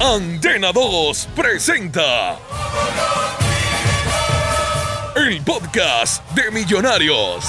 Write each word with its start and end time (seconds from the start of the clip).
Antena 0.00 0.72
2 0.72 1.28
presenta 1.34 2.38
el 5.16 5.42
podcast 5.42 6.22
de 6.32 6.50
Millonarios. 6.50 7.46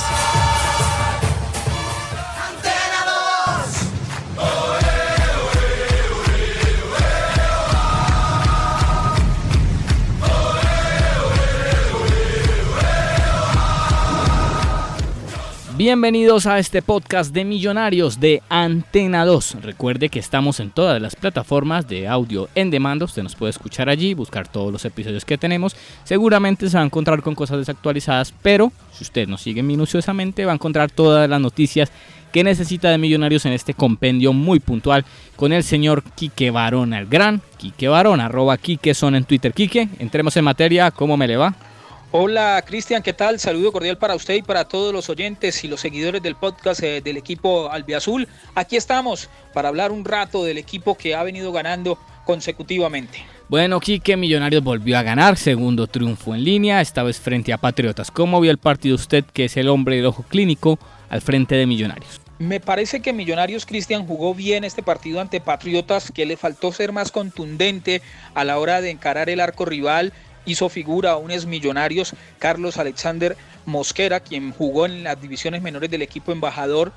Bienvenidos 15.77 16.47
a 16.47 16.57
este 16.57 16.81
podcast 16.81 17.31
de 17.35 17.45
Millonarios 17.45 18.19
de 18.19 18.41
Antena 18.49 19.25
2. 19.25 19.57
Recuerde 19.61 20.09
que 20.09 20.17
estamos 20.17 20.59
en 20.59 20.71
todas 20.71 20.99
las 20.99 21.15
plataformas 21.15 21.87
de 21.87 22.07
audio 22.07 22.49
en 22.55 22.71
demanda. 22.71 23.05
Usted 23.05 23.21
nos 23.21 23.35
puede 23.35 23.51
escuchar 23.51 23.87
allí, 23.87 24.15
buscar 24.15 24.47
todos 24.47 24.73
los 24.73 24.85
episodios 24.85 25.23
que 25.23 25.37
tenemos. 25.37 25.75
Seguramente 26.03 26.67
se 26.67 26.77
va 26.77 26.81
a 26.81 26.85
encontrar 26.87 27.21
con 27.21 27.35
cosas 27.35 27.59
desactualizadas, 27.59 28.33
pero 28.41 28.71
si 28.91 29.03
usted 29.03 29.27
nos 29.27 29.41
sigue 29.41 29.61
minuciosamente 29.61 30.45
va 30.45 30.51
a 30.51 30.55
encontrar 30.55 30.89
todas 30.89 31.29
las 31.29 31.39
noticias 31.39 31.91
que 32.31 32.43
necesita 32.43 32.89
de 32.89 32.97
Millonarios 32.97 33.45
en 33.45 33.53
este 33.53 33.75
compendio 33.75 34.33
muy 34.33 34.59
puntual 34.59 35.05
con 35.35 35.53
el 35.53 35.63
señor 35.63 36.01
Quique 36.15 36.49
Barón, 36.49 36.95
el 36.95 37.05
gran 37.05 37.39
Quique 37.57 37.87
Barón, 37.87 38.19
arroba 38.19 38.57
Quique 38.57 38.95
son 38.95 39.13
en 39.13 39.25
Twitter. 39.25 39.53
Quique, 39.53 39.89
entremos 39.99 40.35
en 40.37 40.45
materia, 40.45 40.89
¿cómo 40.89 41.17
me 41.17 41.27
le 41.27 41.37
va? 41.37 41.55
Hola 42.19 42.63
Cristian, 42.65 43.03
¿qué 43.03 43.13
tal? 43.13 43.39
Saludo 43.39 43.71
cordial 43.71 43.99
para 43.99 44.15
usted 44.15 44.33
y 44.33 44.41
para 44.41 44.65
todos 44.65 44.91
los 44.91 45.07
oyentes 45.07 45.63
y 45.63 45.67
los 45.67 45.81
seguidores 45.81 46.19
del 46.23 46.33
podcast 46.33 46.81
eh, 46.81 46.99
del 46.99 47.15
equipo 47.15 47.69
Albiazul. 47.71 48.27
Aquí 48.55 48.75
estamos 48.75 49.29
para 49.53 49.69
hablar 49.69 49.91
un 49.91 50.03
rato 50.03 50.43
del 50.43 50.57
equipo 50.57 50.97
que 50.97 51.13
ha 51.13 51.21
venido 51.21 51.51
ganando 51.51 51.99
consecutivamente. 52.25 53.23
Bueno, 53.49 53.79
Quique 53.79 54.17
Millonarios 54.17 54.63
volvió 54.63 54.97
a 54.97 55.03
ganar, 55.03 55.37
segundo 55.37 55.85
triunfo 55.85 56.33
en 56.33 56.43
línea, 56.43 56.81
esta 56.81 57.03
vez 57.03 57.19
frente 57.19 57.53
a 57.53 57.59
Patriotas. 57.59 58.09
¿Cómo 58.09 58.41
vio 58.41 58.49
el 58.49 58.57
partido 58.57 58.95
usted, 58.95 59.23
que 59.23 59.45
es 59.45 59.55
el 59.55 59.69
hombre 59.69 59.97
del 59.97 60.07
ojo 60.07 60.23
clínico, 60.27 60.79
al 61.11 61.21
frente 61.21 61.53
de 61.53 61.67
Millonarios? 61.67 62.19
Me 62.39 62.59
parece 62.59 62.99
que 62.99 63.13
Millonarios 63.13 63.65
Cristian 63.67 64.07
jugó 64.07 64.33
bien 64.33 64.63
este 64.63 64.81
partido 64.81 65.21
ante 65.21 65.39
Patriotas, 65.39 66.11
que 66.11 66.25
le 66.25 66.35
faltó 66.37 66.71
ser 66.71 66.91
más 66.91 67.11
contundente 67.11 68.01
a 68.33 68.43
la 68.43 68.57
hora 68.57 68.81
de 68.81 68.89
encarar 68.89 69.29
el 69.29 69.39
arco 69.39 69.65
rival 69.65 70.13
hizo 70.47 70.69
figura 70.69 71.11
a 71.11 71.17
un 71.17 71.27
Millonarios, 71.47 72.15
Carlos 72.39 72.77
Alexander 72.77 73.37
Mosquera, 73.65 74.21
quien 74.21 74.51
jugó 74.51 74.87
en 74.87 75.03
las 75.03 75.21
divisiones 75.21 75.61
menores 75.61 75.91
del 75.91 76.01
equipo 76.01 76.31
embajador 76.31 76.91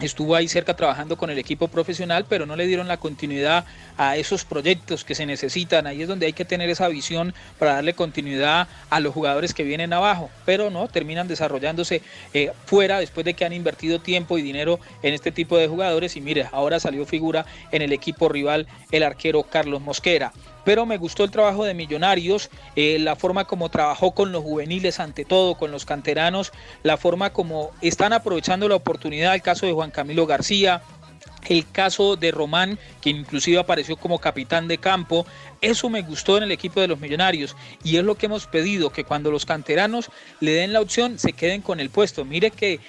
estuvo 0.00 0.34
ahí 0.34 0.48
cerca 0.48 0.74
trabajando 0.74 1.16
con 1.16 1.30
el 1.30 1.38
equipo 1.38 1.68
profesional, 1.68 2.26
pero 2.28 2.46
no 2.46 2.56
le 2.56 2.66
dieron 2.66 2.88
la 2.88 2.96
continuidad 2.96 3.64
a 3.96 4.16
esos 4.16 4.44
proyectos 4.44 5.04
que 5.04 5.14
se 5.14 5.26
necesitan. 5.26 5.86
Ahí 5.86 6.02
es 6.02 6.08
donde 6.08 6.26
hay 6.26 6.32
que 6.32 6.44
tener 6.44 6.70
esa 6.70 6.88
visión 6.88 7.34
para 7.58 7.74
darle 7.74 7.94
continuidad 7.94 8.68
a 8.90 9.00
los 9.00 9.14
jugadores 9.14 9.54
que 9.54 9.64
vienen 9.64 9.92
abajo, 9.92 10.30
pero 10.44 10.70
no, 10.70 10.88
terminan 10.88 11.28
desarrollándose 11.28 12.02
eh, 12.34 12.52
fuera 12.66 12.98
después 12.98 13.24
de 13.24 13.34
que 13.34 13.44
han 13.44 13.52
invertido 13.52 14.00
tiempo 14.00 14.38
y 14.38 14.42
dinero 14.42 14.80
en 15.02 15.14
este 15.14 15.32
tipo 15.32 15.56
de 15.56 15.68
jugadores. 15.68 16.16
Y 16.16 16.20
mire, 16.20 16.48
ahora 16.52 16.80
salió 16.80 17.04
figura 17.06 17.46
en 17.70 17.82
el 17.82 17.92
equipo 17.92 18.28
rival 18.28 18.66
el 18.90 19.02
arquero 19.02 19.42
Carlos 19.44 19.82
Mosquera 19.82 20.32
pero 20.64 20.86
me 20.86 20.96
gustó 20.96 21.24
el 21.24 21.30
trabajo 21.30 21.64
de 21.64 21.74
Millonarios, 21.74 22.50
eh, 22.76 22.98
la 22.98 23.16
forma 23.16 23.44
como 23.44 23.68
trabajó 23.68 24.12
con 24.12 24.32
los 24.32 24.42
juveniles 24.42 25.00
ante 25.00 25.24
todo, 25.24 25.56
con 25.56 25.70
los 25.70 25.84
canteranos, 25.84 26.52
la 26.82 26.96
forma 26.96 27.30
como 27.30 27.70
están 27.80 28.12
aprovechando 28.12 28.68
la 28.68 28.76
oportunidad, 28.76 29.34
el 29.34 29.42
caso 29.42 29.66
de 29.66 29.72
Juan 29.72 29.90
Camilo 29.90 30.26
García, 30.26 30.82
el 31.48 31.68
caso 31.70 32.16
de 32.16 32.30
Román, 32.30 32.78
que 33.00 33.10
inclusive 33.10 33.58
apareció 33.58 33.96
como 33.96 34.18
capitán 34.18 34.68
de 34.68 34.78
campo, 34.78 35.26
eso 35.60 35.88
me 35.88 36.02
gustó 36.02 36.36
en 36.36 36.44
el 36.44 36.52
equipo 36.52 36.80
de 36.80 36.88
los 36.88 37.00
millonarios 37.00 37.56
y 37.84 37.96
es 37.96 38.04
lo 38.04 38.16
que 38.16 38.26
hemos 38.26 38.46
pedido, 38.46 38.90
que 38.90 39.04
cuando 39.04 39.30
los 39.30 39.46
canteranos 39.46 40.10
le 40.40 40.52
den 40.52 40.72
la 40.72 40.80
opción 40.80 41.18
se 41.18 41.32
queden 41.32 41.62
con 41.62 41.80
el 41.80 41.90
puesto. 41.90 42.24
Mire 42.24 42.50
que 42.50 42.80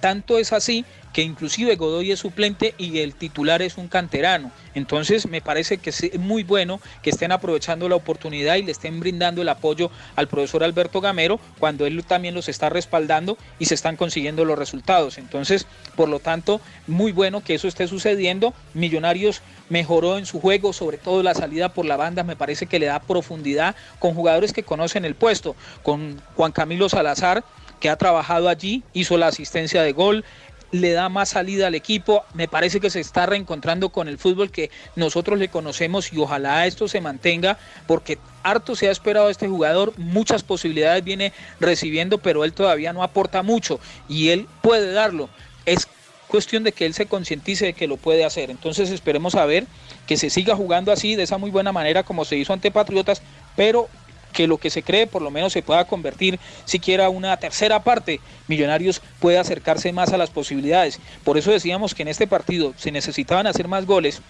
tanto 0.00 0.38
es 0.38 0.52
así 0.52 0.84
que 1.12 1.22
inclusive 1.22 1.76
Godoy 1.76 2.12
es 2.12 2.20
suplente 2.20 2.74
y 2.78 3.00
el 3.00 3.14
titular 3.14 3.62
es 3.62 3.76
un 3.78 3.88
canterano. 3.88 4.52
Entonces 4.74 5.26
me 5.26 5.40
parece 5.40 5.78
que 5.78 5.90
es 5.90 6.18
muy 6.18 6.44
bueno 6.44 6.80
que 7.02 7.10
estén 7.10 7.32
aprovechando 7.32 7.88
la 7.88 7.96
oportunidad 7.96 8.56
y 8.56 8.62
le 8.62 8.72
estén 8.72 9.00
brindando 9.00 9.42
el 9.42 9.48
apoyo 9.48 9.90
al 10.14 10.28
profesor 10.28 10.62
Alberto 10.62 11.00
Gamero 11.00 11.40
cuando 11.58 11.86
él 11.86 12.04
también 12.04 12.34
los 12.34 12.48
está 12.48 12.68
respaldando 12.68 13.36
y 13.58 13.64
se 13.64 13.74
están 13.74 13.96
consiguiendo 13.96 14.44
los 14.44 14.58
resultados. 14.58 15.18
Entonces, 15.18 15.66
por 15.96 16.08
lo 16.08 16.20
tanto, 16.20 16.60
muy 16.86 17.12
bueno 17.12 17.42
que 17.42 17.54
eso 17.54 17.68
esté 17.68 17.88
sucediendo. 17.88 18.54
Millonarios 18.74 19.42
mejoró 19.68 20.18
en 20.18 20.26
su 20.26 20.40
juego, 20.40 20.72
sobre 20.72 20.98
todo 20.98 21.22
la 21.22 21.34
salida 21.34 21.70
por 21.70 21.86
la 21.86 21.96
banda, 21.96 22.22
me 22.22 22.36
parece 22.36 22.66
que 22.66 22.78
le 22.78 22.86
da 22.86 23.00
profundidad 23.00 23.74
con 23.98 24.14
jugadores 24.14 24.52
que 24.52 24.62
conocen 24.62 25.04
el 25.04 25.14
puesto, 25.14 25.56
con 25.82 26.20
Juan 26.36 26.52
Camilo 26.52 26.88
Salazar, 26.88 27.44
que 27.80 27.88
ha 27.88 27.96
trabajado 27.96 28.48
allí, 28.48 28.82
hizo 28.92 29.16
la 29.16 29.28
asistencia 29.28 29.82
de 29.82 29.92
gol, 29.92 30.24
le 30.72 30.92
da 30.92 31.08
más 31.08 31.30
salida 31.30 31.66
al 31.66 31.74
equipo. 31.74 32.24
Me 32.34 32.48
parece 32.48 32.80
que 32.80 32.90
se 32.90 33.00
está 33.00 33.26
reencontrando 33.26 33.88
con 33.90 34.08
el 34.08 34.18
fútbol 34.18 34.50
que 34.50 34.70
nosotros 34.96 35.38
le 35.38 35.48
conocemos 35.48 36.12
y 36.12 36.18
ojalá 36.18 36.66
esto 36.66 36.88
se 36.88 37.00
mantenga 37.00 37.58
porque 37.86 38.18
harto 38.42 38.76
se 38.76 38.88
ha 38.88 38.92
esperado 38.92 39.28
a 39.28 39.30
este 39.30 39.48
jugador, 39.48 39.92
muchas 39.98 40.42
posibilidades 40.42 41.04
viene 41.04 41.32
recibiendo, 41.58 42.18
pero 42.18 42.44
él 42.44 42.52
todavía 42.52 42.92
no 42.92 43.02
aporta 43.02 43.42
mucho 43.42 43.80
y 44.08 44.30
él 44.30 44.46
puede 44.62 44.92
darlo. 44.92 45.28
Es 45.66 45.88
cuestión 46.28 46.62
de 46.62 46.72
que 46.72 46.86
él 46.86 46.94
se 46.94 47.06
concientice 47.06 47.66
de 47.66 47.72
que 47.72 47.88
lo 47.88 47.96
puede 47.96 48.24
hacer. 48.24 48.50
Entonces 48.50 48.90
esperemos 48.90 49.34
a 49.34 49.44
ver 49.44 49.66
que 50.06 50.16
se 50.16 50.30
siga 50.30 50.54
jugando 50.56 50.92
así, 50.92 51.16
de 51.16 51.24
esa 51.24 51.38
muy 51.38 51.50
buena 51.50 51.72
manera 51.72 52.04
como 52.04 52.24
se 52.24 52.36
hizo 52.36 52.52
ante 52.52 52.70
Patriotas, 52.70 53.20
pero 53.56 53.88
que 54.32 54.46
lo 54.46 54.58
que 54.58 54.70
se 54.70 54.82
cree 54.82 55.06
por 55.06 55.22
lo 55.22 55.30
menos 55.30 55.52
se 55.52 55.62
pueda 55.62 55.84
convertir 55.84 56.38
siquiera 56.64 57.08
una 57.08 57.36
tercera 57.36 57.82
parte, 57.82 58.20
Millonarios 58.48 59.02
puede 59.18 59.38
acercarse 59.38 59.92
más 59.92 60.12
a 60.12 60.18
las 60.18 60.30
posibilidades. 60.30 61.00
Por 61.24 61.38
eso 61.38 61.50
decíamos 61.50 61.94
que 61.94 62.02
en 62.02 62.08
este 62.08 62.26
partido 62.26 62.74
se 62.76 62.92
necesitaban 62.92 63.46
hacer 63.46 63.68
más 63.68 63.86
goles, 63.86 64.22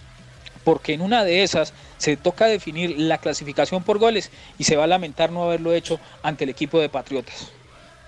porque 0.64 0.92
en 0.92 1.00
una 1.00 1.24
de 1.24 1.42
esas 1.42 1.72
se 1.98 2.16
toca 2.16 2.46
definir 2.46 2.98
la 2.98 3.18
clasificación 3.18 3.82
por 3.82 3.98
goles 3.98 4.30
y 4.58 4.64
se 4.64 4.76
va 4.76 4.84
a 4.84 4.88
lamentar 4.88 5.32
no 5.32 5.44
haberlo 5.44 5.72
hecho 5.72 5.98
ante 6.22 6.44
el 6.44 6.50
equipo 6.50 6.80
de 6.80 6.88
Patriotas. 6.88 7.52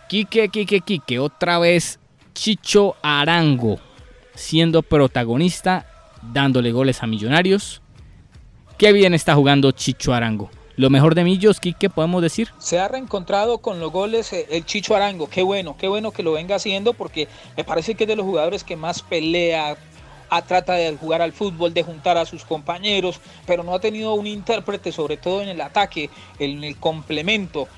Quique, 0.09 0.49
Quique, 0.49 0.81
Quique, 0.81 1.19
otra 1.19 1.59
vez 1.59 1.99
Chicho 2.35 2.97
Arango 3.03 3.79
siendo 4.35 4.83
protagonista, 4.83 5.87
dándole 6.23 6.73
goles 6.73 7.03
a 7.03 7.07
Millonarios. 7.07 7.83
Qué 8.79 8.93
bien 8.93 9.15
está 9.15 9.35
jugando 9.35 9.73
Chicho 9.73 10.15
Arango 10.15 10.51
lo 10.77 10.91
mejor 10.91 11.15
de 11.15 11.25
Millos, 11.25 11.61
¿qué 11.61 11.91
podemos 11.91 12.23
decir? 12.23 12.51
Se 12.59 12.79
ha 12.79 12.89
reencontrado 12.89 13.59
con 13.59 13.81
los 13.81 13.93
goles 13.93 14.33
eh, 14.33 14.47
el 14.51 14.65
Chicho 14.65 14.97
Arango, 14.97 15.29
qué 15.29 15.43
bueno, 15.43 15.77
qué 15.77 15.89
bueno 15.89 16.11
que 16.11 16.23
lo 16.23 16.33
venga 16.33 16.57
haciendo 16.57 16.95
porque 16.95 17.29
me 17.57 17.65
parece 17.65 17.95
que 17.95 18.05
es 18.05 18.09
de 18.09 18.17
los 18.17 18.27
jugadores 18.27 18.65
que 18.65 18.77
más 18.77 19.03
pelea, 19.03 19.77
trata 20.41 20.75
de 20.75 20.97
jugar 20.97 21.21
al 21.21 21.33
fútbol, 21.33 21.75
de 21.75 21.83
juntar 21.83 22.17
a 22.17 22.25
sus 22.25 22.45
compañeros, 22.45 23.21
pero 23.47 23.63
no 23.63 23.75
ha 23.75 23.81
tenido 23.81 24.15
un 24.15 24.27
intérprete, 24.27 24.91
sobre 24.91 25.19
todo 25.19 25.43
en 25.43 25.51
el 25.51 25.61
ataque, 25.61 26.09
en 26.39 26.65
el 26.65 26.77
complemento. 26.79 27.69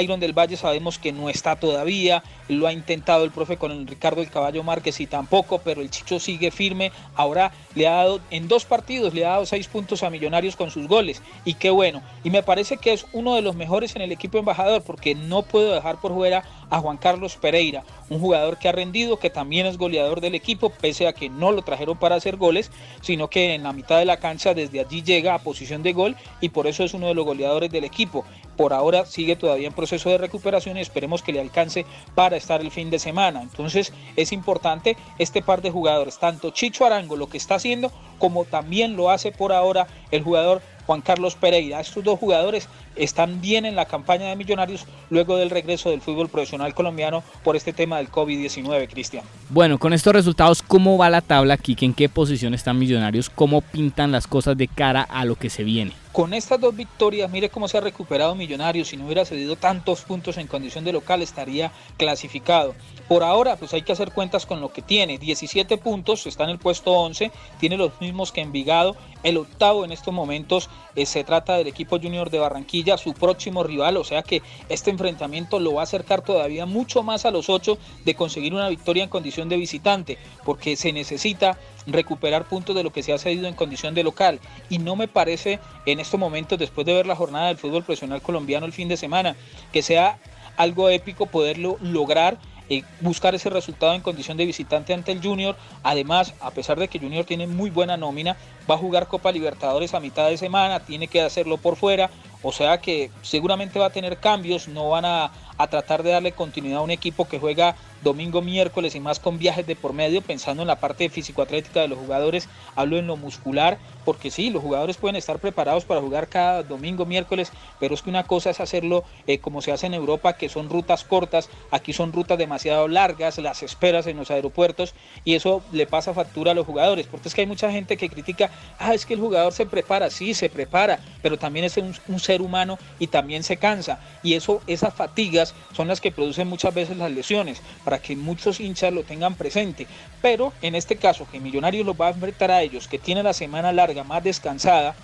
Iron 0.00 0.18
del 0.18 0.32
Valle 0.32 0.56
sabemos 0.56 0.98
que 0.98 1.12
no 1.12 1.28
está 1.28 1.56
todavía, 1.56 2.24
lo 2.48 2.66
ha 2.66 2.72
intentado 2.72 3.24
el 3.24 3.30
profe 3.30 3.56
con 3.56 3.70
el 3.70 3.86
Ricardo 3.86 4.20
el 4.20 4.30
Caballo 4.30 4.62
Márquez 4.62 5.00
y 5.00 5.06
tampoco, 5.06 5.58
pero 5.58 5.80
el 5.80 5.90
Chicho 5.90 6.18
sigue 6.18 6.50
firme. 6.50 6.92
Ahora 7.14 7.52
le 7.74 7.86
ha 7.86 7.96
dado, 7.96 8.20
en 8.30 8.48
dos 8.48 8.64
partidos, 8.64 9.14
le 9.14 9.24
ha 9.24 9.30
dado 9.30 9.46
seis 9.46 9.68
puntos 9.68 10.02
a 10.02 10.10
Millonarios 10.10 10.56
con 10.56 10.70
sus 10.70 10.88
goles. 10.88 11.22
Y 11.44 11.54
qué 11.54 11.70
bueno. 11.70 12.02
Y 12.24 12.30
me 12.30 12.42
parece 12.42 12.76
que 12.76 12.92
es 12.92 13.06
uno 13.12 13.34
de 13.34 13.42
los 13.42 13.54
mejores 13.54 13.94
en 13.96 14.02
el 14.02 14.12
equipo 14.12 14.38
embajador, 14.38 14.82
porque 14.82 15.14
no 15.14 15.42
puedo 15.42 15.72
dejar 15.72 16.00
por 16.00 16.14
fuera 16.14 16.44
a 16.70 16.80
Juan 16.80 16.96
Carlos 16.96 17.36
Pereira, 17.36 17.84
un 18.10 18.20
jugador 18.20 18.58
que 18.58 18.68
ha 18.68 18.72
rendido, 18.72 19.18
que 19.18 19.30
también 19.30 19.66
es 19.66 19.78
goleador 19.78 20.20
del 20.20 20.34
equipo, 20.34 20.70
pese 20.70 21.06
a 21.06 21.12
que 21.12 21.28
no 21.28 21.52
lo 21.52 21.62
trajeron 21.62 21.98
para 21.98 22.16
hacer 22.16 22.36
goles, 22.36 22.70
sino 23.00 23.28
que 23.28 23.54
en 23.54 23.62
la 23.62 23.72
mitad 23.72 23.98
de 23.98 24.04
la 24.04 24.18
cancha 24.18 24.54
desde 24.54 24.80
allí 24.80 25.02
llega 25.02 25.34
a 25.34 25.38
posición 25.38 25.82
de 25.82 25.92
gol 25.92 26.16
y 26.40 26.50
por 26.50 26.66
eso 26.66 26.84
es 26.84 26.94
uno 26.94 27.06
de 27.06 27.14
los 27.14 27.24
goleadores 27.24 27.70
del 27.70 27.84
equipo. 27.84 28.24
Por 28.56 28.72
ahora 28.72 29.06
sigue 29.06 29.36
todavía 29.36 29.68
en 29.68 29.72
proceso 29.72 30.10
de 30.10 30.18
recuperación 30.18 30.76
y 30.76 30.80
esperemos 30.80 31.22
que 31.22 31.32
le 31.32 31.40
alcance 31.40 31.86
para 32.14 32.36
estar 32.38 32.60
el 32.60 32.70
fin 32.70 32.90
de 32.90 32.98
semana. 32.98 33.42
Entonces 33.42 33.92
es 34.16 34.32
importante 34.32 34.96
este 35.18 35.42
par 35.42 35.62
de 35.62 35.70
jugadores, 35.70 36.18
tanto 36.18 36.50
Chicho 36.50 36.86
Arango 36.86 37.16
lo 37.16 37.28
que 37.28 37.36
está 37.36 37.56
haciendo 37.56 37.92
como 38.18 38.44
también 38.44 38.96
lo 38.96 39.10
hace 39.10 39.32
por 39.32 39.52
ahora 39.52 39.86
el 40.10 40.22
jugador 40.22 40.60
Juan 40.86 41.02
Carlos 41.02 41.34
Pereira. 41.34 41.80
Estos 41.80 42.02
dos 42.02 42.18
jugadores 42.18 42.66
están 42.96 43.42
bien 43.42 43.66
en 43.66 43.76
la 43.76 43.84
campaña 43.84 44.30
de 44.30 44.36
Millonarios 44.36 44.86
luego 45.10 45.36
del 45.36 45.50
regreso 45.50 45.90
del 45.90 46.00
fútbol 46.00 46.28
profesional 46.28 46.74
colombiano 46.74 47.22
por 47.44 47.56
este 47.56 47.74
tema 47.74 47.98
del 47.98 48.10
COVID-19, 48.10 48.88
Cristian. 48.88 49.24
Bueno, 49.50 49.78
con 49.78 49.92
estos 49.92 50.14
resultados, 50.14 50.62
¿cómo 50.62 50.96
va 50.96 51.10
la 51.10 51.20
tabla, 51.20 51.54
aquí? 51.54 51.76
¿En 51.80 51.92
qué 51.92 52.08
posición 52.08 52.54
están 52.54 52.78
Millonarios? 52.78 53.28
¿Cómo 53.28 53.60
pintan 53.60 54.12
las 54.12 54.26
cosas 54.26 54.56
de 54.56 54.66
cara 54.66 55.02
a 55.02 55.26
lo 55.26 55.36
que 55.36 55.50
se 55.50 55.62
viene? 55.62 55.92
Con 56.18 56.34
estas 56.34 56.60
dos 56.60 56.74
victorias, 56.74 57.30
mire 57.30 57.48
cómo 57.48 57.68
se 57.68 57.78
ha 57.78 57.80
recuperado 57.80 58.34
Millonarios. 58.34 58.88
Si 58.88 58.96
no 58.96 59.04
hubiera 59.04 59.24
cedido 59.24 59.54
tantos 59.54 60.00
puntos 60.00 60.36
en 60.36 60.48
condición 60.48 60.84
de 60.84 60.92
local, 60.92 61.22
estaría 61.22 61.70
clasificado. 61.96 62.74
Por 63.06 63.22
ahora, 63.22 63.54
pues 63.54 63.72
hay 63.72 63.82
que 63.82 63.92
hacer 63.92 64.10
cuentas 64.10 64.44
con 64.44 64.60
lo 64.60 64.72
que 64.72 64.82
tiene. 64.82 65.18
17 65.18 65.78
puntos, 65.78 66.26
está 66.26 66.42
en 66.42 66.50
el 66.50 66.58
puesto 66.58 66.90
11, 66.90 67.30
tiene 67.60 67.76
los 67.76 68.00
mismos 68.00 68.32
que 68.32 68.40
Envigado. 68.40 68.96
El 69.22 69.36
octavo 69.36 69.84
en 69.84 69.92
estos 69.92 70.12
momentos 70.12 70.68
eh, 70.96 71.06
se 71.06 71.22
trata 71.22 71.56
del 71.56 71.68
equipo 71.68 72.00
junior 72.00 72.30
de 72.30 72.40
Barranquilla, 72.40 72.98
su 72.98 73.14
próximo 73.14 73.62
rival. 73.62 73.96
O 73.96 74.02
sea 74.02 74.24
que 74.24 74.42
este 74.68 74.90
enfrentamiento 74.90 75.60
lo 75.60 75.74
va 75.74 75.82
a 75.82 75.84
acercar 75.84 76.22
todavía 76.22 76.66
mucho 76.66 77.04
más 77.04 77.26
a 77.26 77.30
los 77.30 77.48
ocho 77.48 77.78
de 78.04 78.16
conseguir 78.16 78.54
una 78.54 78.68
victoria 78.68 79.04
en 79.04 79.08
condición 79.08 79.48
de 79.48 79.56
visitante, 79.56 80.18
porque 80.44 80.74
se 80.74 80.92
necesita 80.92 81.58
recuperar 81.92 82.44
puntos 82.44 82.74
de 82.74 82.82
lo 82.82 82.92
que 82.92 83.02
se 83.02 83.12
ha 83.12 83.18
cedido 83.18 83.46
en 83.46 83.54
condición 83.54 83.94
de 83.94 84.02
local. 84.02 84.40
Y 84.68 84.78
no 84.78 84.96
me 84.96 85.08
parece 85.08 85.58
en 85.86 86.00
estos 86.00 86.18
momentos, 86.18 86.58
después 86.58 86.86
de 86.86 86.94
ver 86.94 87.06
la 87.06 87.16
jornada 87.16 87.48
del 87.48 87.58
fútbol 87.58 87.84
profesional 87.84 88.22
colombiano 88.22 88.66
el 88.66 88.72
fin 88.72 88.88
de 88.88 88.96
semana, 88.96 89.36
que 89.72 89.82
sea 89.82 90.18
algo 90.56 90.88
épico 90.88 91.26
poderlo 91.26 91.76
lograr 91.80 92.38
eh, 92.70 92.82
buscar 93.00 93.34
ese 93.34 93.48
resultado 93.48 93.94
en 93.94 94.02
condición 94.02 94.36
de 94.36 94.44
visitante 94.44 94.92
ante 94.92 95.12
el 95.12 95.22
Junior. 95.22 95.56
Además, 95.82 96.34
a 96.40 96.50
pesar 96.50 96.78
de 96.78 96.88
que 96.88 96.98
Junior 96.98 97.24
tiene 97.24 97.46
muy 97.46 97.70
buena 97.70 97.96
nómina, 97.96 98.36
va 98.70 98.74
a 98.74 98.78
jugar 98.78 99.08
Copa 99.08 99.32
Libertadores 99.32 99.94
a 99.94 100.00
mitad 100.00 100.28
de 100.28 100.36
semana, 100.36 100.80
tiene 100.80 101.08
que 101.08 101.22
hacerlo 101.22 101.56
por 101.56 101.76
fuera, 101.76 102.10
o 102.42 102.52
sea 102.52 102.78
que 102.78 103.10
seguramente 103.22 103.78
va 103.78 103.86
a 103.86 103.90
tener 103.90 104.18
cambios, 104.18 104.68
no 104.68 104.90
van 104.90 105.06
a, 105.06 105.32
a 105.56 105.66
tratar 105.68 106.02
de 106.02 106.10
darle 106.10 106.32
continuidad 106.32 106.80
a 106.80 106.82
un 106.82 106.90
equipo 106.90 107.26
que 107.26 107.38
juega 107.38 107.74
domingo, 108.02 108.42
miércoles 108.42 108.94
y 108.94 109.00
más 109.00 109.18
con 109.18 109.38
viajes 109.38 109.66
de 109.66 109.76
por 109.76 109.92
medio, 109.92 110.22
pensando 110.22 110.62
en 110.62 110.68
la 110.68 110.80
parte 110.80 111.08
físico-atlética 111.08 111.80
de 111.80 111.88
los 111.88 111.98
jugadores, 111.98 112.48
hablo 112.76 112.98
en 112.98 113.06
lo 113.06 113.16
muscular, 113.16 113.78
porque 114.04 114.30
sí, 114.30 114.50
los 114.50 114.62
jugadores 114.62 114.96
pueden 114.96 115.16
estar 115.16 115.38
preparados 115.38 115.84
para 115.84 116.00
jugar 116.00 116.28
cada 116.28 116.62
domingo, 116.62 117.04
miércoles, 117.06 117.52
pero 117.78 117.94
es 117.94 118.02
que 118.02 118.10
una 118.10 118.24
cosa 118.24 118.50
es 118.50 118.60
hacerlo 118.60 119.04
eh, 119.26 119.38
como 119.38 119.62
se 119.62 119.72
hace 119.72 119.86
en 119.86 119.94
Europa, 119.94 120.34
que 120.34 120.48
son 120.48 120.70
rutas 120.70 121.04
cortas, 121.04 121.50
aquí 121.70 121.92
son 121.92 122.12
rutas 122.12 122.38
demasiado 122.38 122.88
largas, 122.88 123.38
las 123.38 123.62
esperas 123.62 124.06
en 124.06 124.16
los 124.16 124.30
aeropuertos, 124.30 124.94
y 125.24 125.34
eso 125.34 125.62
le 125.72 125.86
pasa 125.86 126.14
factura 126.14 126.52
a 126.52 126.54
los 126.54 126.66
jugadores, 126.66 127.06
porque 127.06 127.28
es 127.28 127.34
que 127.34 127.42
hay 127.42 127.46
mucha 127.46 127.70
gente 127.70 127.96
que 127.96 128.08
critica, 128.08 128.50
ah, 128.78 128.94
es 128.94 129.04
que 129.04 129.14
el 129.14 129.20
jugador 129.20 129.52
se 129.52 129.66
prepara, 129.66 130.10
sí, 130.10 130.34
se 130.34 130.48
prepara, 130.48 131.00
pero 131.22 131.38
también 131.38 131.64
es 131.64 131.76
un, 131.76 131.94
un 132.06 132.20
ser 132.20 132.42
humano 132.42 132.78
y 132.98 133.08
también 133.08 133.42
se 133.42 133.58
cansa, 133.58 134.00
y 134.22 134.34
eso, 134.34 134.62
esas 134.66 134.94
fatigas 134.94 135.54
son 135.72 135.88
las 135.88 136.00
que 136.00 136.12
producen 136.12 136.48
muchas 136.48 136.72
veces 136.72 136.96
las 136.96 137.10
lesiones, 137.10 137.62
para 137.88 138.02
que 138.02 138.14
muchos 138.14 138.60
hinchas 138.60 138.92
lo 138.92 139.02
tengan 139.02 139.34
presente. 139.34 139.86
Pero 140.20 140.52
en 140.60 140.74
este 140.74 140.96
caso, 140.96 141.26
que 141.32 141.40
Millonarios 141.40 141.86
los 141.86 141.98
va 141.98 142.08
a 142.08 142.10
enfrentar 142.10 142.50
a 142.50 142.60
ellos, 142.60 142.86
que 142.86 142.98
tiene 142.98 143.22
la 143.22 143.32
semana 143.32 143.72
larga 143.72 144.04
más 144.04 144.22
descansada, 144.22 144.94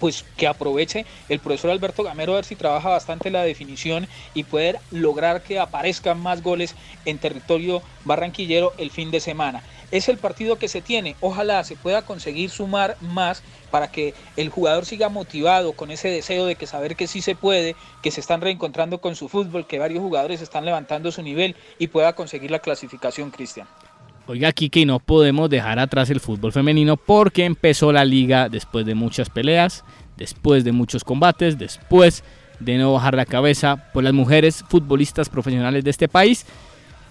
pues 0.00 0.24
que 0.36 0.48
aproveche 0.48 1.06
el 1.28 1.38
profesor 1.38 1.70
Alberto 1.70 2.02
Gamero 2.02 2.32
a 2.32 2.36
ver 2.36 2.44
si 2.44 2.56
trabaja 2.56 2.88
bastante 2.88 3.30
la 3.30 3.44
definición 3.44 4.08
y 4.34 4.42
poder 4.42 4.80
lograr 4.90 5.44
que 5.44 5.60
aparezcan 5.60 6.18
más 6.18 6.42
goles 6.42 6.74
en 7.04 7.18
territorio 7.18 7.82
barranquillero 8.04 8.72
el 8.78 8.90
fin 8.90 9.12
de 9.12 9.20
semana. 9.20 9.62
Es 9.90 10.08
el 10.08 10.18
partido 10.18 10.56
que 10.56 10.68
se 10.68 10.82
tiene, 10.82 11.16
ojalá 11.20 11.64
se 11.64 11.76
pueda 11.76 12.02
conseguir 12.02 12.50
sumar 12.50 12.96
más 13.00 13.42
para 13.70 13.90
que 13.90 14.14
el 14.36 14.50
jugador 14.50 14.84
siga 14.84 15.08
motivado 15.08 15.72
con 15.72 15.90
ese 15.90 16.08
deseo 16.08 16.46
de 16.46 16.56
que 16.56 16.66
saber 16.66 16.96
que 16.96 17.06
sí 17.06 17.22
se 17.22 17.34
puede, 17.34 17.76
que 18.02 18.10
se 18.10 18.20
están 18.20 18.40
reencontrando 18.40 19.00
con 19.00 19.16
su 19.16 19.28
fútbol, 19.28 19.66
que 19.66 19.78
varios 19.78 20.00
jugadores 20.00 20.42
están 20.42 20.64
levantando 20.64 21.10
su 21.10 21.22
nivel 21.22 21.56
y 21.78 21.88
pueda 21.88 22.14
conseguir 22.14 22.50
la 22.50 22.58
clasificación, 22.58 23.30
Cristian. 23.30 23.66
Oiga, 24.26 24.52
que 24.52 24.84
no 24.84 24.98
podemos 24.98 25.48
dejar 25.48 25.78
atrás 25.78 26.10
el 26.10 26.20
fútbol 26.20 26.52
femenino 26.52 26.98
porque 26.98 27.46
empezó 27.46 27.92
la 27.92 28.04
liga 28.04 28.50
después 28.50 28.84
de 28.84 28.94
muchas 28.94 29.30
peleas, 29.30 29.84
después 30.18 30.64
de 30.64 30.72
muchos 30.72 31.02
combates, 31.02 31.56
después 31.56 32.22
de 32.60 32.76
no 32.76 32.92
bajar 32.92 33.14
la 33.14 33.24
cabeza 33.24 33.90
por 33.94 34.04
las 34.04 34.12
mujeres 34.12 34.62
futbolistas 34.68 35.30
profesionales 35.30 35.82
de 35.82 35.90
este 35.90 36.08
país. 36.08 36.44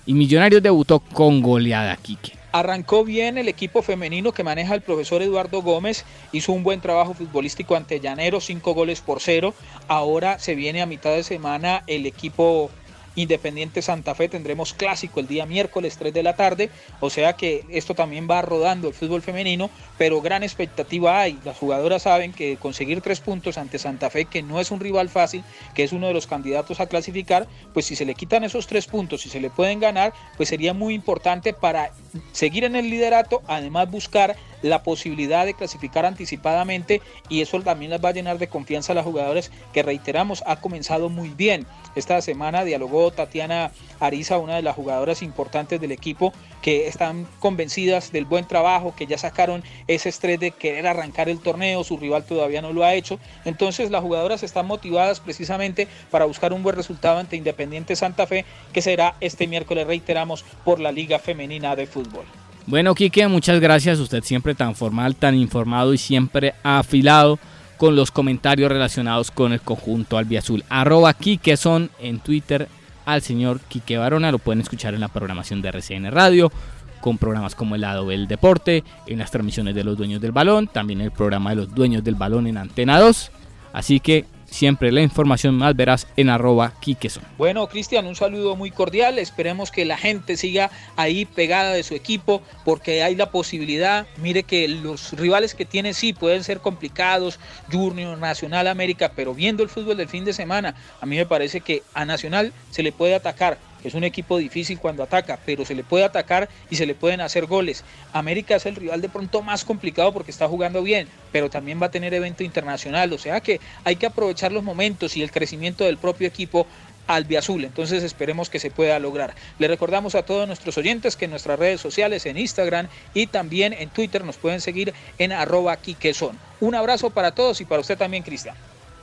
Y 0.06 0.14
Millonarios 0.14 0.62
debutó 0.62 1.00
con 1.00 1.42
goleada, 1.42 1.96
Quique. 1.98 2.37
Arrancó 2.52 3.04
bien 3.04 3.38
el 3.38 3.50
equipo 3.50 3.82
femenino 3.82 4.32
que 4.32 4.44
maneja 4.44 4.74
el 4.74 4.82
profesor 4.82 5.22
Eduardo 5.22 5.62
Gómez, 5.62 6.06
hizo 6.32 6.54
un 6.54 6.64
buen 6.64 6.82
trabajo 6.82 7.14
futbolístico 7.14 7.76
ante 7.76 8.00
Llanero, 8.00 8.40
cinco 8.42 8.74
goles 8.74 9.02
por 9.02 9.22
cero. 9.22 9.54
Ahora 9.88 10.40
se 10.40 10.56
viene 10.56 10.82
a 10.82 10.86
mitad 10.86 11.12
de 11.12 11.24
semana 11.24 11.84
el 11.88 12.06
equipo 12.06 12.72
Independiente 13.18 13.82
Santa 13.82 14.14
Fe 14.14 14.30
tendremos 14.30 14.76
clásico 14.76 15.20
el 15.20 15.28
día 15.28 15.48
miércoles 15.48 15.98
3 15.98 16.14
de 16.14 16.22
la 16.22 16.36
tarde, 16.36 16.70
o 17.00 17.10
sea 17.10 17.34
que 17.34 17.66
esto 17.70 17.96
también 17.96 18.28
va 18.30 18.44
rodando 18.44 18.88
el 18.88 18.94
fútbol 18.94 19.24
femenino, 19.24 19.72
pero 19.98 20.22
gran 20.22 20.44
expectativa 20.44 21.20
hay. 21.20 21.40
Las 21.44 21.58
jugadoras 21.58 22.04
saben 22.04 22.32
que 22.32 22.58
conseguir 22.58 23.02
tres 23.02 23.20
puntos 23.20 23.58
ante 23.58 23.80
Santa 23.80 24.12
Fe, 24.12 24.26
que 24.26 24.44
no 24.44 24.60
es 24.60 24.70
un 24.70 24.80
rival 24.80 25.10
fácil, 25.10 25.44
que 25.74 25.84
es 25.84 25.94
uno 25.94 26.08
de 26.08 26.14
los 26.14 26.28
candidatos 26.28 26.80
a 26.80 26.86
clasificar, 26.86 27.48
pues 27.74 27.88
si 27.88 27.96
se 27.96 28.06
le 28.06 28.14
quitan 28.14 28.44
esos 28.44 28.68
tres 28.68 28.86
puntos 28.86 29.26
y 29.26 29.30
se 29.30 29.40
le 29.40 29.50
pueden 29.50 29.80
ganar, 29.80 30.14
pues 30.38 30.50
sería 30.50 30.76
muy 30.76 30.94
importante 30.94 31.54
para 31.54 31.92
seguir 32.34 32.66
en 32.66 32.76
el 32.76 32.88
liderato, 32.88 33.42
además 33.48 33.90
buscar 33.90 34.36
la 34.62 34.84
posibilidad 34.84 35.46
de 35.46 35.54
clasificar 35.54 36.06
anticipadamente 36.06 37.02
y 37.30 37.42
eso 37.42 37.62
también 37.62 37.92
les 37.92 38.04
va 38.04 38.10
a 38.10 38.14
llenar 38.14 38.38
de 38.38 38.48
confianza 38.48 38.92
a 38.92 38.96
las 38.96 39.06
jugadoras 39.06 39.52
que 39.74 39.84
reiteramos 39.84 40.44
ha 40.46 40.58
comenzado 40.58 41.10
muy 41.10 41.30
bien. 41.30 41.66
Esta 41.96 42.22
semana 42.22 42.64
dialogó 42.64 43.12
Tatiana 43.12 43.72
Ariza, 44.00 44.38
una 44.38 44.56
de 44.56 44.62
las 44.62 44.76
jugadoras 44.76 45.22
importantes 45.22 45.82
del 45.82 45.92
equipo, 45.92 46.34
que 46.62 46.88
están 46.88 47.28
convencidas 47.40 48.12
del 48.12 48.26
buen 48.26 48.46
trabajo, 48.46 48.94
que 48.96 49.08
ya 49.08 49.18
sacaron 49.18 49.64
ese 49.88 50.10
estrés 50.10 50.40
de 50.40 50.52
querer 50.52 50.88
arrancar 50.88 51.30
el 51.30 51.40
torneo, 51.40 51.84
su 51.84 51.98
rival 51.98 52.24
todavía 52.24 52.62
no 52.62 52.74
lo 52.74 52.84
ha 52.84 52.94
hecho. 52.94 53.20
Entonces 53.46 53.90
las 53.90 54.04
jugadoras 54.04 54.44
están 54.44 54.68
motivadas 54.68 55.20
precisamente 55.20 55.88
para 56.12 56.26
buscar 56.26 56.54
un 56.54 56.64
buen 56.64 56.76
resultado 56.76 57.20
ante 57.20 57.36
Independiente 57.36 57.96
Santa 57.96 58.28
Fe, 58.28 58.46
que 58.74 58.82
será 58.82 59.16
este 59.20 59.48
miércoles, 59.48 59.88
reiteramos, 59.88 60.44
por 60.64 60.80
la 60.80 60.92
Liga 60.92 61.20
Femenina 61.20 61.76
de 61.76 61.88
Fútbol. 61.88 62.26
Bueno, 62.68 62.96
Quique, 62.96 63.26
muchas 63.30 63.62
gracias. 63.62 63.98
Usted 63.98 64.26
siempre 64.26 64.54
tan 64.54 64.76
formal, 64.76 65.16
tan 65.16 65.36
informado 65.36 65.94
y 65.94 65.98
siempre 65.98 66.54
afilado 66.64 67.40
con 67.78 67.96
los 67.96 68.12
comentarios 68.12 68.70
relacionados 68.70 69.32
con 69.32 69.54
el 69.54 69.62
conjunto 69.62 70.18
albiazul. 70.18 70.66
Arroba 70.68 71.14
Quique 71.14 71.56
son 71.56 71.90
en 71.98 72.20
Twitter 72.20 72.68
al 73.06 73.22
señor 73.22 73.62
Quique 73.70 73.98
Barona. 73.98 74.34
Lo 74.34 74.40
pueden 74.40 74.60
escuchar 74.60 74.94
en 74.94 75.00
la 75.00 75.08
programación 75.08 75.62
de 75.62 75.70
RCN 75.70 76.12
Radio, 76.12 76.52
con 77.00 77.18
programas 77.18 77.56
como 77.56 77.76
el 77.76 77.82
lado 77.82 78.06
del 78.10 78.28
deporte, 78.28 78.84
en 79.06 79.20
las 79.20 79.32
transmisiones 79.32 79.74
de 79.74 79.86
los 79.86 79.98
dueños 79.98 80.20
del 80.20 80.34
balón, 80.34 80.68
también 80.68 81.00
el 81.00 81.12
programa 81.12 81.52
de 81.52 81.56
los 81.56 81.74
dueños 81.74 82.04
del 82.04 82.16
balón 82.16 82.48
en 82.48 82.58
Antena 82.58 83.00
2. 83.00 83.32
Así 83.72 84.02
que 84.02 84.26
Siempre 84.50 84.92
la 84.92 85.02
información 85.02 85.56
más 85.56 85.76
veraz 85.76 86.08
en 86.16 86.30
arroba 86.30 86.74
Quiqueson. 86.80 87.24
Bueno, 87.38 87.68
Cristian, 87.68 88.08
un 88.08 88.16
saludo 88.16 88.56
muy 88.56 88.72
cordial. 88.72 89.20
Esperemos 89.20 89.72
que 89.72 89.86
la 89.86 89.98
gente 89.98 90.38
siga 90.38 90.72
ahí 90.96 91.26
pegada 91.26 91.74
de 91.74 91.84
su 91.84 91.94
equipo 91.94 92.42
porque 92.66 93.04
hay 93.04 93.16
la 93.16 93.30
posibilidad. 93.30 94.08
Mire 94.18 94.44
que 94.44 94.68
los 94.68 95.14
rivales 95.14 95.54
que 95.54 95.66
tiene 95.66 95.94
sí 95.94 96.14
pueden 96.14 96.44
ser 96.44 96.60
complicados, 96.60 97.40
Junior, 97.72 98.18
Nacional, 98.18 98.68
América, 98.68 99.12
pero 99.16 99.34
viendo 99.34 99.64
el 99.64 99.70
fútbol 99.70 99.98
del 99.98 100.10
fin 100.10 100.26
de 100.26 100.34
semana, 100.34 100.76
a 101.02 101.06
mí 101.06 101.18
me 101.18 101.26
parece 101.26 101.62
que 101.62 101.84
a 101.94 102.06
Nacional 102.06 102.54
se 102.72 102.84
le 102.84 102.92
puede 102.92 103.16
atacar 103.16 103.58
es 103.88 103.94
un 103.94 104.04
equipo 104.04 104.38
difícil 104.38 104.80
cuando 104.80 105.04
ataca, 105.04 105.40
pero 105.46 105.66
se 105.66 105.76
le 105.76 105.84
puede 105.84 106.04
atacar 106.04 106.50
y 106.70 106.76
se 106.76 106.86
le 106.86 106.96
pueden 106.96 107.22
hacer 107.22 107.46
goles. 107.46 107.84
América 108.14 108.56
es 108.56 108.66
el 108.66 108.76
rival 108.76 109.02
de 109.02 109.10
pronto 109.10 109.42
más 109.42 109.66
complicado 109.66 110.14
porque 110.14 110.32
está 110.32 110.48
jugando 110.48 110.84
bien, 110.84 111.08
pero 111.32 111.50
también 111.50 111.82
va 111.82 111.88
a 111.88 111.92
tener 111.92 112.14
evento 112.14 112.44
internacional. 112.44 113.12
O 113.14 113.18
sea 113.18 113.42
que 113.42 113.60
hay 113.84 113.96
que 113.96 114.06
aprovechar 114.06 114.52
los 114.52 114.64
momentos 114.64 115.18
y 115.18 115.24
el 115.24 115.32
crecimiento 115.32 115.84
del 115.84 115.98
propio 115.98 116.28
equipo 116.28 116.68
albiazul. 117.08 117.64
Entonces 117.64 118.04
esperemos 118.04 118.50
que 118.50 118.60
se 118.60 118.70
pueda 118.70 119.00
lograr. 119.00 119.34
Le 119.60 119.68
recordamos 119.68 120.16
a 120.16 120.24
todos 120.24 120.48
nuestros 120.48 120.78
oyentes 120.78 121.16
que 121.16 121.26
en 121.26 121.32
nuestras 121.32 121.58
redes 121.58 121.82
sociales, 121.82 122.26
en 122.26 122.38
Instagram 122.38 122.88
y 123.14 123.28
también 123.28 123.74
en 123.74 123.90
Twitter 123.90 124.24
nos 124.24 124.38
pueden 124.38 124.62
seguir 124.62 124.94
en 125.18 125.32
arroba 125.32 125.78
quiqueson. 125.78 126.38
Un 126.60 126.76
abrazo 126.76 127.10
para 127.10 127.32
todos 127.32 127.62
y 127.62 127.66
para 127.66 127.82
usted 127.82 127.98
también, 127.98 128.24
Cristian. 128.24 128.56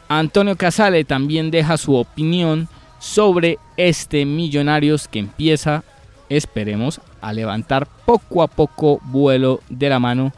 Antonio 0.09 0.55
Casale 0.57 1.05
también 1.05 1.51
deja 1.51 1.79
su 1.79 1.95
opinión 1.95 2.69
sobre 2.99 3.59
este 3.77 4.25
Millonarios 4.25 5.09
que 5.09 5.19
empieza, 5.19 5.85
esperemos, 6.29 7.01
a 7.21 7.33
levantar 7.33 7.87
poco 8.05 8.43
a 8.43 8.49
poco 8.49 9.01
vuelo 9.05 9.61
de 9.69 9.89
la 9.89 9.99
mano 9.99 10.33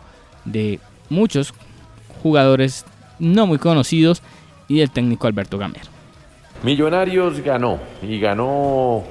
de 0.44 0.80
muchos 1.08 1.52
jugadores 2.22 2.84
no 3.18 3.46
muy 3.46 3.58
conocidos 3.58 4.22
y 4.68 4.78
del 4.78 4.90
técnico 4.90 5.26
Alberto 5.26 5.58
Gamero. 5.58 5.86
Millonarios 6.62 7.40
ganó 7.40 7.78
y 8.02 8.18
ganó 8.18 9.04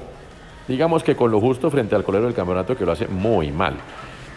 digamos 0.68 1.02
que 1.02 1.14
con 1.14 1.30
lo 1.30 1.40
justo 1.40 1.70
frente 1.70 1.94
al 1.94 2.04
colero 2.04 2.24
del 2.24 2.34
campeonato 2.34 2.76
que 2.76 2.84
lo 2.84 2.92
hace 2.92 3.06
muy 3.06 3.50
mal. 3.50 3.74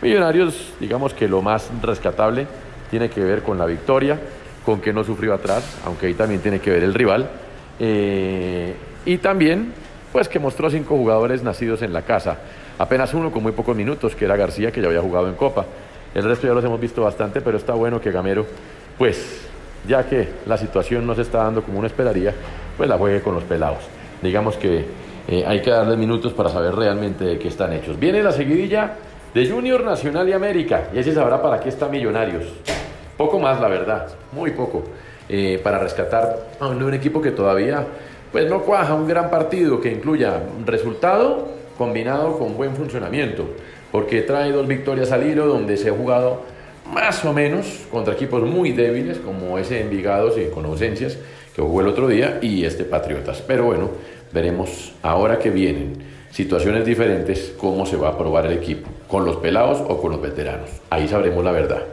Millonarios, 0.02 0.74
digamos 0.80 1.14
que 1.14 1.28
lo 1.28 1.42
más 1.42 1.70
rescatable 1.82 2.48
tiene 2.90 3.10
que 3.10 3.22
ver 3.22 3.44
con 3.44 3.58
la 3.58 3.66
victoria, 3.66 4.20
con 4.66 4.80
que 4.80 4.94
no 4.94 5.04
sufrió 5.04 5.34
atrás, 5.34 5.80
aunque 5.86 6.08
ahí 6.08 6.14
también 6.14 6.42
tiene 6.42 6.60
que 6.60 6.72
ver 6.72 6.84
el 6.84 6.94
rival. 6.94 7.30
Eh, 7.80 8.76
y 9.06 9.18
también, 9.18 9.74
pues 10.12 10.28
que 10.28 10.40
mostró 10.40 10.70
cinco 10.70 10.96
jugadores 10.96 11.44
nacidos 11.44 11.82
en 11.82 11.94
la 11.94 12.02
casa. 12.02 12.38
Apenas 12.78 13.14
uno 13.14 13.32
con 13.32 13.44
muy 13.44 13.52
pocos 13.52 13.76
minutos, 13.76 14.16
que 14.16 14.26
era 14.26 14.36
García, 14.36 14.72
que 14.72 14.82
ya 14.82 14.88
había 14.88 15.02
jugado 15.02 15.28
en 15.28 15.36
Copa. 15.36 15.66
El 16.16 16.24
resto 16.24 16.48
ya 16.48 16.54
los 16.54 16.64
hemos 16.64 16.80
visto 16.80 17.04
bastante, 17.04 17.42
pero 17.42 17.58
está 17.58 17.74
bueno 17.74 18.00
que 18.02 18.12
Gamero, 18.12 18.46
pues, 18.98 19.48
ya 19.88 20.08
que 20.08 20.28
la 20.46 20.58
situación 20.58 21.06
no 21.06 21.16
se 21.16 21.22
está 21.22 21.44
dando 21.44 21.62
como 21.62 21.80
uno 21.80 21.88
esperaría, 21.88 22.34
pues 22.78 22.90
la 22.90 22.98
juegue 22.98 23.22
con 23.22 23.36
los 23.36 23.44
pelados. 23.44 23.80
Digamos 24.22 24.56
que 24.56 24.86
eh, 25.28 25.44
hay 25.46 25.62
que 25.62 25.70
darles 25.70 25.98
minutos 25.98 26.34
para 26.34 26.50
saber 26.50 26.74
realmente 26.76 27.24
de 27.24 27.40
qué 27.40 27.50
están 27.50 27.74
hechos. 27.74 28.00
Viene 28.00 28.24
la 28.24 28.32
seguidilla 28.32 28.96
de 29.34 29.48
Junior 29.48 29.84
Nacional 29.84 30.28
y 30.28 30.34
América, 30.34 30.90
y 30.94 31.00
ese 31.00 31.14
sabrá 31.14 31.42
para 31.42 31.60
qué 31.60 31.70
está 31.70 31.88
Millonarios. 31.88 32.46
Poco 33.16 33.38
más, 33.40 33.60
la 33.60 33.68
verdad, 33.68 34.08
muy 34.32 34.52
poco, 34.52 34.84
eh, 35.28 35.60
para 35.64 35.78
rescatar 35.78 36.48
a 36.60 36.68
un 36.68 36.94
equipo 36.94 37.22
que 37.22 37.32
todavía 37.32 37.86
pues 38.32 38.50
no 38.50 38.62
cuaja 38.62 38.94
un 38.94 39.08
gran 39.08 39.30
partido 39.30 39.80
que 39.82 39.92
incluya 39.92 40.44
resultado 40.66 41.50
combinado 41.78 42.38
con 42.38 42.58
buen 42.58 42.76
funcionamiento, 42.76 43.50
porque 43.92 44.22
trae 44.22 44.52
dos 44.52 44.68
victorias 44.68 45.12
al 45.12 45.26
hilo 45.26 45.48
donde 45.48 45.78
se 45.78 45.90
ha 45.90 45.94
jugado 45.94 46.42
más 46.94 47.24
o 47.24 47.34
menos 47.34 47.88
contra 47.92 48.14
equipos 48.14 48.44
muy 48.44 48.72
débiles 48.72 49.18
como 49.20 49.58
ese 49.58 49.82
Envigados 49.82 50.38
y 50.38 50.50
con 50.54 50.66
ausencias 50.66 51.18
que 51.56 51.62
jugó 51.62 51.82
el 51.82 51.88
otro 51.88 52.08
día 52.08 52.40
y 52.42 52.66
este 52.66 52.84
Patriotas. 52.84 53.42
Pero 53.46 53.66
bueno, 53.66 53.90
veremos 54.34 54.94
ahora 55.02 55.40
que 55.40 55.50
vienen 55.50 56.04
situaciones 56.32 56.86
diferentes 56.86 57.54
cómo 57.58 57.86
se 57.86 57.96
va 57.96 58.10
a 58.10 58.18
probar 58.18 58.46
el 58.46 58.54
equipo, 58.54 58.90
con 59.08 59.26
los 59.26 59.38
pelados 59.38 59.80
o 59.88 60.02
con 60.02 60.12
los 60.12 60.22
veteranos. 60.22 60.70
Ahí 60.90 61.08
sabremos 61.08 61.44
la 61.44 61.52
verdad. 61.52 61.84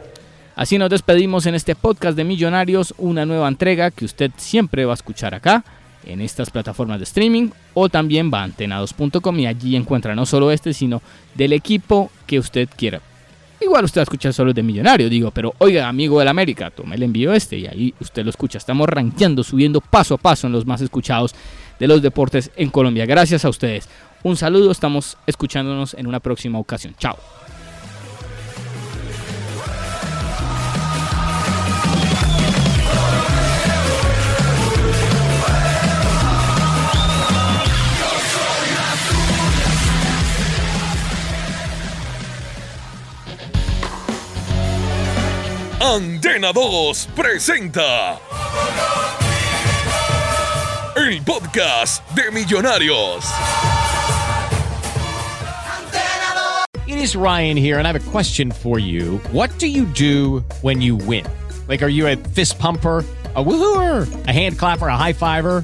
Así 0.55 0.77
nos 0.77 0.89
despedimos 0.89 1.45
en 1.45 1.55
este 1.55 1.75
podcast 1.75 2.17
de 2.17 2.23
Millonarios, 2.23 2.93
una 2.97 3.25
nueva 3.25 3.47
entrega 3.47 3.91
que 3.91 4.05
usted 4.05 4.31
siempre 4.37 4.85
va 4.85 4.93
a 4.93 4.95
escuchar 4.95 5.35
acá 5.35 5.63
en 6.07 6.21
estas 6.21 6.49
plataformas 6.49 6.99
de 6.99 7.03
streaming 7.03 7.49
o 7.73 7.89
también 7.89 8.31
va 8.33 8.41
a 8.41 8.43
antenados.com 8.43 9.39
y 9.39 9.47
allí 9.47 9.75
encuentra 9.75 10.15
no 10.15 10.25
solo 10.25 10.51
este, 10.51 10.73
sino 10.73 11.01
del 11.35 11.53
equipo 11.53 12.11
que 12.25 12.39
usted 12.39 12.69
quiera. 12.75 13.01
Igual 13.59 13.85
usted 13.85 13.99
va 13.99 14.03
a 14.03 14.03
escuchar 14.03 14.33
solo 14.33 14.53
de 14.53 14.61
Millonario, 14.61 15.09
digo, 15.09 15.31
pero 15.31 15.53
oiga, 15.57 15.87
amigo 15.87 16.19
del 16.19 16.27
América, 16.27 16.69
tome 16.69 16.95
el 16.95 17.03
envío 17.03 17.33
este 17.33 17.57
y 17.57 17.65
ahí 17.65 17.93
usted 17.99 18.23
lo 18.23 18.29
escucha. 18.29 18.59
Estamos 18.59 18.87
rankeando, 18.87 19.43
subiendo 19.43 19.81
paso 19.81 20.13
a 20.13 20.17
paso 20.17 20.45
en 20.45 20.53
los 20.53 20.65
más 20.65 20.81
escuchados 20.81 21.33
de 21.79 21.87
los 21.87 22.01
deportes 22.01 22.51
en 22.55 22.69
Colombia. 22.69 23.05
Gracias 23.05 23.45
a 23.45 23.49
ustedes. 23.49 23.89
Un 24.23 24.37
saludo, 24.37 24.71
estamos 24.71 25.17
escuchándonos 25.25 25.95
en 25.95 26.05
una 26.05 26.19
próxima 26.19 26.59
ocasión. 26.59 26.93
Chao. 26.99 27.17
Antena 45.87 46.51
2 46.51 47.07
presenta 47.15 48.19
el 50.97 51.23
podcast 51.23 52.03
de 52.13 52.29
Millonarios. 52.29 53.23
It 56.87 56.97
is 56.97 57.15
Ryan 57.15 57.55
here, 57.55 57.79
and 57.79 57.87
I 57.87 57.91
have 57.93 57.95
a 57.95 58.11
question 58.11 58.51
for 58.51 58.79
you. 58.79 59.19
What 59.31 59.57
do 59.59 59.67
you 59.67 59.85
do 59.85 60.43
when 60.61 60.81
you 60.81 60.97
win? 60.97 61.25
Like, 61.69 61.81
are 61.81 61.87
you 61.87 62.05
a 62.07 62.17
fist 62.17 62.59
pumper? 62.59 63.05
a 63.37 63.43
woohooer, 63.43 64.27
a 64.27 64.33
hand 64.33 64.57
clapper, 64.57 64.87
a 64.87 64.97
high 64.97 65.13
fiver. 65.13 65.63